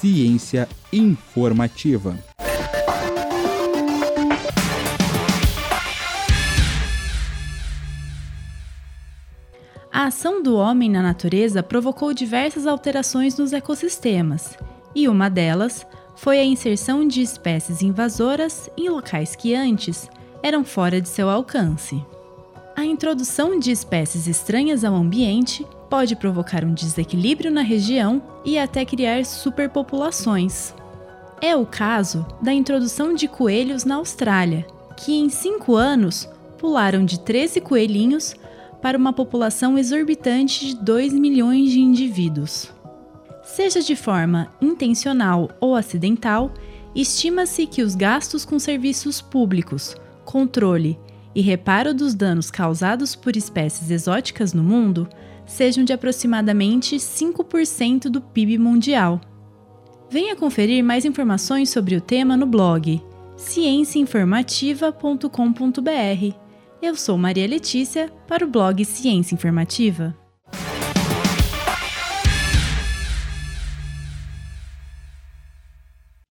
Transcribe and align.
Ciência 0.00 0.68
informativa. 0.92 2.18
A 9.92 10.06
ação 10.06 10.42
do 10.42 10.56
homem 10.56 10.88
na 10.88 11.02
natureza 11.02 11.62
provocou 11.62 12.14
diversas 12.14 12.66
alterações 12.66 13.36
nos 13.36 13.52
ecossistemas, 13.52 14.56
e 14.94 15.08
uma 15.08 15.28
delas 15.28 15.84
foi 16.16 16.38
a 16.38 16.44
inserção 16.44 17.06
de 17.06 17.22
espécies 17.22 17.82
invasoras 17.82 18.70
em 18.76 18.88
locais 18.88 19.34
que 19.34 19.54
antes 19.54 20.08
eram 20.42 20.64
fora 20.64 21.00
de 21.00 21.08
seu 21.08 21.28
alcance. 21.28 22.00
A 22.78 22.84
introdução 22.84 23.58
de 23.58 23.72
espécies 23.72 24.28
estranhas 24.28 24.84
ao 24.84 24.94
ambiente 24.94 25.66
pode 25.90 26.14
provocar 26.14 26.64
um 26.64 26.72
desequilíbrio 26.72 27.50
na 27.50 27.60
região 27.60 28.22
e 28.44 28.56
até 28.56 28.84
criar 28.84 29.24
superpopulações. 29.24 30.72
É 31.42 31.56
o 31.56 31.66
caso 31.66 32.24
da 32.40 32.52
introdução 32.52 33.14
de 33.14 33.26
coelhos 33.26 33.82
na 33.82 33.96
Austrália, 33.96 34.64
que 34.96 35.12
em 35.12 35.28
cinco 35.28 35.74
anos 35.74 36.28
pularam 36.56 37.04
de 37.04 37.18
13 37.18 37.60
coelhinhos 37.62 38.36
para 38.80 38.96
uma 38.96 39.12
população 39.12 39.76
exorbitante 39.76 40.66
de 40.66 40.76
2 40.76 41.14
milhões 41.14 41.72
de 41.72 41.80
indivíduos. 41.80 42.72
Seja 43.42 43.80
de 43.80 43.96
forma 43.96 44.52
intencional 44.62 45.50
ou 45.60 45.74
acidental, 45.74 46.54
estima-se 46.94 47.66
que 47.66 47.82
os 47.82 47.96
gastos 47.96 48.44
com 48.44 48.56
serviços 48.56 49.20
públicos, 49.20 49.96
controle 50.24 50.96
e 51.38 51.40
reparo 51.40 51.94
dos 51.94 52.14
danos 52.16 52.50
causados 52.50 53.14
por 53.14 53.36
espécies 53.36 53.92
exóticas 53.92 54.52
no 54.52 54.64
mundo 54.64 55.08
sejam 55.46 55.84
de 55.84 55.92
aproximadamente 55.92 56.96
5% 56.96 58.08
do 58.08 58.20
PIB 58.20 58.58
mundial. 58.58 59.20
Venha 60.10 60.34
conferir 60.34 60.82
mais 60.82 61.04
informações 61.04 61.70
sobre 61.70 61.94
o 61.94 62.00
tema 62.00 62.36
no 62.36 62.44
blog 62.44 63.00
cienciainformativa.com.br. 63.36 66.34
Eu 66.82 66.96
sou 66.96 67.16
Maria 67.16 67.46
Letícia 67.46 68.10
para 68.26 68.44
o 68.44 68.50
blog 68.50 68.84
Ciência 68.84 69.36
Informativa. 69.36 70.27